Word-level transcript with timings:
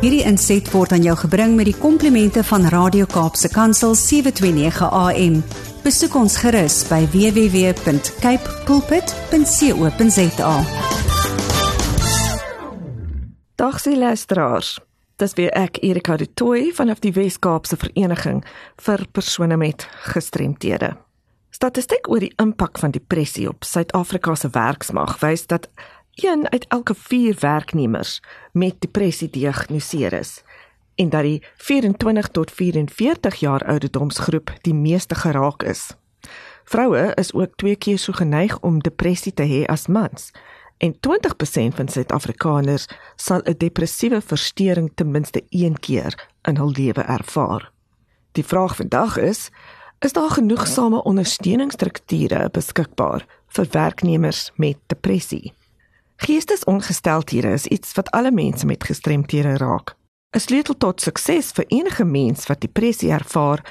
Hierdie 0.00 0.22
inset 0.24 0.64
word 0.72 0.94
aan 0.96 1.02
jou 1.04 1.12
gebring 1.26 1.58
met 1.58 1.66
die 1.68 1.76
komplimente 1.76 2.40
van 2.48 2.62
Radio 2.72 3.04
Kaapse 3.04 3.50
Kansel 3.52 3.92
729 4.00 4.86
AM. 4.88 5.34
Besoek 5.84 6.14
ons 6.16 6.38
gerus 6.40 6.78
by 6.88 7.02
www.cape 7.12 8.54
pulpit.co.za. 8.64 10.54
Dag 13.60 13.76
se 13.84 13.92
luisteraars. 13.92 14.72
Dis 15.20 15.36
weer 15.36 15.52
ek 15.52 15.82
Erika 15.84 16.16
de 16.16 16.32
Tooy 16.32 16.72
vanaf 16.72 17.04
die 17.04 17.12
Wes-Kaapse 17.12 17.76
Vereniging 17.76 18.40
vir 18.80 19.04
persone 19.12 19.60
met 19.60 19.84
gestremthede. 20.08 20.94
Statistiek 21.52 22.08
oor 22.08 22.24
die 22.24 22.32
impak 22.40 22.80
van 22.80 22.96
depressie 22.96 23.50
op 23.52 23.68
Suid-Afrika 23.68 24.32
se 24.32 24.48
werksmag 24.56 25.18
wys 25.20 25.44
dat 25.52 25.68
een 26.22 26.50
uit 26.50 26.66
elke 26.68 26.94
4 26.94 27.36
werknemers 27.40 28.20
met 28.52 28.80
depressie 28.80 29.28
gediagnoseer 29.28 30.12
is 30.12 30.42
en 30.94 31.08
dat 31.08 31.22
die 31.22 31.42
24 31.56 32.28
tot 32.28 32.50
44 32.50 33.34
jaar 33.34 33.64
ouderdomsgroep 33.64 34.52
die 34.60 34.74
meeste 34.74 35.14
geraak 35.14 35.62
is. 35.62 35.96
Vroue 36.64 37.12
is 37.14 37.32
ook 37.32 37.56
twee 37.56 37.76
keer 37.76 37.98
so 37.98 38.12
geneig 38.12 38.58
om 38.60 38.80
depressie 38.80 39.32
te 39.34 39.42
hê 39.42 39.64
as 39.66 39.86
mans 39.86 40.30
en 40.78 40.94
20% 40.94 41.74
van 41.76 41.88
Suid-Afrikaners 41.88 42.88
sal 43.16 43.40
'n 43.44 43.54
depressiewe 43.58 44.20
verstoring 44.20 44.92
ten 44.94 45.10
minste 45.10 45.44
een 45.48 45.78
keer 45.78 46.28
in 46.42 46.56
hul 46.56 46.70
lewe 46.70 47.02
ervaar. 47.02 47.72
Die 48.32 48.44
vraag 48.44 48.76
vandag 48.76 49.16
is 49.16 49.50
Is 50.00 50.12
daar 50.12 50.30
genoegsame 50.30 51.02
ondersteuningsstrukture 51.02 52.48
beskikbaar 52.50 53.26
vir 53.46 53.66
werknemers 53.70 54.50
met 54.56 54.76
depressie? 54.86 55.52
Geestesongesteldhede 56.20 57.48
is 57.48 57.66
iets 57.66 57.92
wat 57.92 58.10
alle 58.10 58.30
mense 58.30 58.66
met 58.66 58.84
gestremthede 58.84 59.56
raak. 59.56 59.96
'n 60.36 60.38
Sleutel 60.38 60.76
tot 60.76 61.00
sukses 61.00 61.50
vir 61.56 61.64
enige 61.68 62.04
mens 62.04 62.46
wat 62.46 62.60
depressie 62.60 63.10
ervaar, 63.10 63.64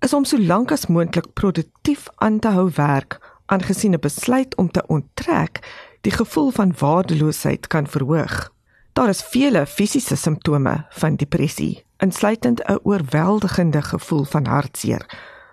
is 0.00 0.12
om 0.12 0.24
so 0.24 0.38
lank 0.38 0.72
as 0.72 0.86
moontlik 0.86 1.32
produktief 1.32 2.08
aan 2.16 2.38
te 2.38 2.48
hou 2.48 2.70
werk, 2.74 3.18
aangesien 3.46 3.94
'n 3.94 4.00
besluit 4.00 4.56
om 4.56 4.70
te 4.70 4.86
onttrek 4.86 5.60
die 6.00 6.12
gevoel 6.12 6.50
van 6.50 6.74
waardeloosheid 6.78 7.66
kan 7.66 7.86
verhoog. 7.86 8.52
Daar 8.92 9.08
is 9.08 9.22
vele 9.22 9.66
fisiese 9.66 10.16
simptome 10.16 10.86
van 10.90 11.16
depressie, 11.16 11.84
insluitend 11.96 12.60
'n 12.68 12.80
oorweldigende 12.82 13.82
gevoel 13.82 14.24
van 14.24 14.46
hartseer 14.46 15.04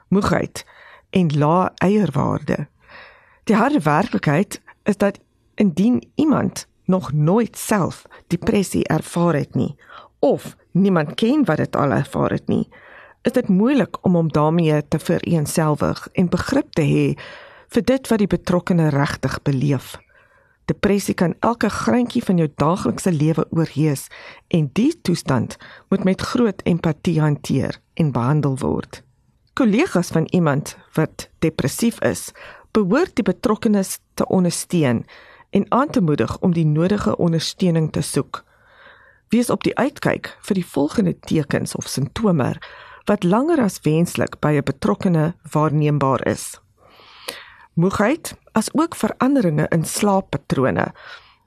moegheid 0.07 0.65
en 1.09 1.37
lae 1.37 1.71
eierwaarde. 1.75 2.67
Die 3.43 3.55
harde 3.55 3.79
werklikheid 3.79 4.61
is 4.83 4.97
dat 4.97 5.19
indien 5.55 6.03
iemand 6.15 6.67
nog 6.85 7.11
nooit 7.13 7.57
self 7.57 8.05
depressie 8.27 8.87
ervaar 8.87 9.35
het 9.35 9.55
nie 9.55 9.75
of 10.19 10.55
niemand 10.71 11.13
ken 11.15 11.45
wat 11.45 11.57
dit 11.57 11.75
al 11.75 11.91
ervaar 11.91 12.31
het 12.31 12.47
nie, 12.47 12.69
is 13.21 13.31
dit 13.31 13.47
moeilik 13.47 13.97
om 14.05 14.15
hom 14.15 14.31
daarmee 14.31 14.87
te 14.87 14.99
vereensgewig 14.99 16.07
en 16.13 16.29
begrip 16.29 16.71
te 16.77 16.85
hê 16.85 17.05
vir 17.73 17.83
dit 17.83 18.07
wat 18.07 18.19
die 18.19 18.29
betrokkene 18.29 18.89
regtig 18.93 19.41
beleef. 19.41 19.97
Depressie 20.65 21.15
kan 21.17 21.33
elke 21.39 21.69
greintjie 21.69 22.23
van 22.23 22.37
jou 22.37 22.49
daaglikse 22.55 23.11
lewe 23.11 23.45
oorheers 23.49 24.07
en 24.47 24.69
die 24.73 24.93
toestand 25.01 25.57
moet 25.89 26.03
met 26.03 26.21
groot 26.21 26.61
empatie 26.63 27.19
hanteer 27.21 27.81
en 27.93 28.11
behandel 28.11 28.57
word 28.61 29.01
kollegas 29.53 30.07
van 30.07 30.25
iemand 30.29 30.77
wat 30.93 31.29
depressief 31.39 31.99
is, 32.01 32.31
behoort 32.71 33.15
die 33.15 33.25
betrokkenes 33.27 33.99
te 34.13 34.25
ondersteun 34.27 35.03
en 35.51 35.65
aan 35.69 35.89
te 35.89 36.01
moedig 36.01 36.39
om 36.39 36.53
die 36.53 36.65
nodige 36.65 37.17
ondersteuning 37.17 37.91
te 37.91 38.01
soek. 38.01 38.43
Wees 39.31 39.49
op 39.49 39.63
die 39.63 39.75
uitkyk 39.77 40.33
vir 40.47 40.59
die 40.59 40.65
volgende 40.65 41.13
tekens 41.19 41.75
of 41.75 41.87
simptome 41.87 42.55
wat 43.07 43.23
langer 43.23 43.61
as 43.63 43.79
wenslik 43.83 44.39
by 44.39 44.51
'n 44.59 44.63
betrokkene 44.63 45.33
waarneembaar 45.51 46.27
is. 46.27 46.59
Moegheid, 47.73 48.35
asook 48.51 48.95
veranderinge 48.95 49.65
in 49.69 49.85
slaappatrone. 49.85 50.93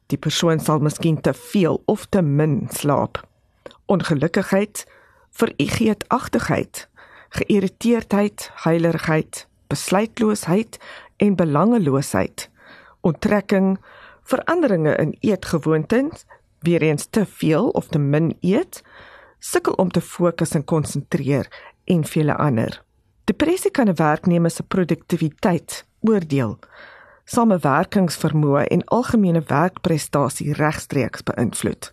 Die 0.06 0.18
persoon 0.18 0.60
sal 0.60 0.78
miskien 0.78 1.20
te 1.20 1.34
veel 1.34 1.82
of 1.84 2.06
te 2.06 2.22
min 2.22 2.68
slaap. 2.72 3.20
Ongelukkigheid, 3.86 4.86
vergeetachtigheid, 5.30 6.88
geïrriteerdheid, 7.28 8.50
heiligheid, 8.54 9.46
besluitloosheid 9.66 10.78
en 11.16 11.36
belangeloosheid, 11.36 12.50
onttrekking, 13.00 13.78
veranderinge 14.24 14.96
in 14.96 15.16
eetgewoontes, 15.20 16.24
weer 16.60 16.82
eens 16.82 17.06
te 17.10 17.26
veel 17.26 17.68
of 17.68 17.88
te 17.88 17.98
min 17.98 18.36
eet, 18.40 18.82
sukkel 19.38 19.72
om 19.72 19.90
te 19.90 20.00
fokus 20.00 20.54
en 20.54 20.64
konsentreer 20.64 21.48
en 21.84 22.04
vele 22.04 22.34
ander. 22.34 22.82
Depressie 23.24 23.70
kan 23.70 23.88
'n 23.88 23.94
werknemer 23.94 24.50
se 24.50 24.62
produktiwiteit, 24.62 25.84
oordeel, 26.00 26.58
samewerkingsvermoë 27.24 28.64
en 28.64 28.84
algemene 28.84 29.42
werkprestasie 29.46 30.52
regstreeks 30.52 31.22
beïnvloed. 31.22 31.92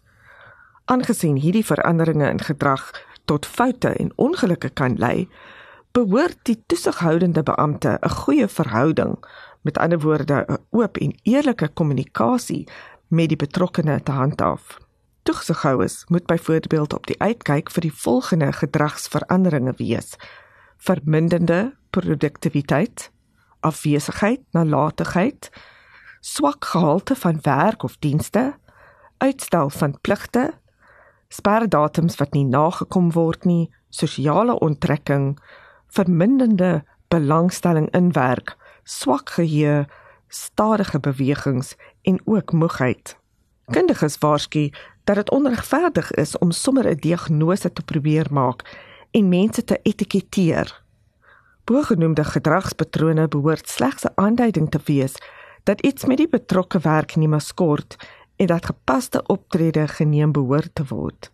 Aangesien 0.85 1.35
hierdie 1.35 1.65
veranderinge 1.65 2.29
in 2.29 2.39
gedrag 2.39 3.03
tot 3.25 3.45
foute 3.45 3.87
en 3.87 4.11
ongelukke 4.15 4.69
kan 4.69 4.95
lei, 4.97 5.29
behoort 5.91 6.37
die 6.43 6.63
toesighoudende 6.67 7.43
beampte 7.43 7.97
'n 8.01 8.09
goeie 8.09 8.47
verhouding, 8.47 9.15
met 9.61 9.77
ander 9.77 9.99
woorde 9.99 10.45
'n 10.47 10.57
oop 10.69 10.97
en 10.97 11.19
eerlike 11.23 11.67
kommunikasie 11.67 12.67
met 13.07 13.27
die 13.27 13.37
betrokkene 13.37 14.03
te 14.03 14.11
handhaaf. 14.11 14.77
Toesighouers 15.23 16.05
moet 16.07 16.25
byvoorbeeld 16.25 16.93
op 16.93 17.07
die 17.07 17.21
uitkyk 17.21 17.71
vir 17.71 17.81
die 17.81 17.93
volgende 17.93 18.53
gedragsveranderinge 18.53 19.73
wees: 19.77 20.15
verminderde 20.77 21.75
produktiwiteit, 21.89 23.11
afwesigheid, 23.59 24.41
nalatigheid, 24.51 25.49
swak 26.19 26.65
gehalte 26.65 27.15
van 27.15 27.39
werk 27.41 27.83
of 27.83 27.97
dienste, 27.99 28.53
uitstel 29.17 29.69
van 29.69 29.97
pligte, 30.01 30.53
sperdatums 31.27 32.15
wat 32.15 32.33
nie 32.33 32.45
nagekom 32.45 33.11
word 33.11 33.45
nie, 33.45 33.69
sosiale 33.89 34.59
onttrekking, 34.59 35.39
verminderde 35.87 36.83
belangstelling 37.07 37.89
in 37.91 38.11
werk, 38.11 38.55
swak 38.83 39.29
geheue, 39.29 39.87
stadige 40.27 40.99
bewegings 40.99 41.75
en 42.01 42.21
ook 42.25 42.51
moegheid. 42.51 43.17
Kundiges 43.65 44.17
waarsku 44.17 44.71
dat 45.03 45.15
dit 45.15 45.31
onregverdig 45.31 46.11
is 46.11 46.37
om 46.37 46.51
sommer 46.51 46.87
'n 46.87 46.95
diagnose 46.95 47.73
te 47.73 47.81
probeer 47.81 48.27
maak 48.31 48.77
en 49.11 49.29
mense 49.29 49.63
te 49.63 49.79
etiketeer. 49.83 50.83
Bogenoemde 51.63 52.23
gedragspatrone 52.23 53.27
behoort 53.27 53.69
slegs 53.69 54.03
'n 54.03 54.11
aanduiding 54.15 54.69
te 54.69 54.79
wees 54.85 55.13
dat 55.63 55.81
iets 55.81 56.05
met 56.05 56.17
die 56.17 56.29
betrokke 56.29 56.79
werknemer 56.79 57.41
skort 57.41 57.95
en 58.35 58.45
dat 58.45 58.65
gepaste 58.65 59.23
optrede 59.25 59.87
geneem 59.87 60.31
behoort 60.31 60.69
te 60.73 60.83
word. 60.87 61.31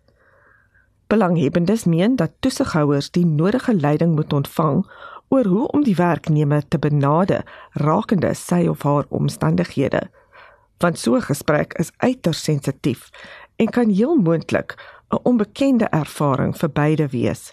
Belanghebbendes 1.06 1.84
meen 1.84 2.16
dat 2.16 2.30
toesighouers 2.40 3.10
die 3.10 3.26
nodige 3.26 3.74
leiding 3.74 4.14
moet 4.14 4.32
ontvang 4.32 4.90
oor 5.28 5.44
hoe 5.44 5.66
om 5.68 5.84
die 5.84 5.96
werknemer 5.96 6.62
te 6.68 6.78
benade 6.78 7.42
rakende 7.72 8.34
sy 8.34 8.66
of 8.68 8.82
haar 8.82 9.04
omstandighede. 9.08 10.08
Want 10.78 10.98
so 10.98 11.14
'n 11.14 11.22
gesprek 11.22 11.72
is 11.78 11.92
uiters 11.96 12.42
sensitief 12.42 13.10
en 13.56 13.70
kan 13.70 13.90
heel 13.90 14.16
moontlik 14.16 14.74
'n 15.10 15.22
onbekende 15.22 15.84
ervaring 15.84 16.56
vir 16.56 16.70
beide 16.70 17.08
wees. 17.08 17.52